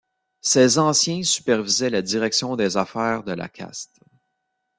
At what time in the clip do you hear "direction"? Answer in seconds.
2.01-2.55